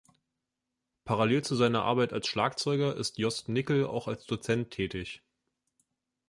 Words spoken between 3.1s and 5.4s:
Jost Nickel auch als Dozent tätig.